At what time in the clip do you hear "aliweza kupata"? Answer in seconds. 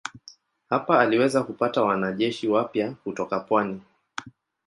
0.99-1.81